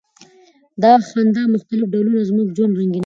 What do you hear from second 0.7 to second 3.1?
د خندا مختلف ډولونه زموږ ژوند رنګینوي.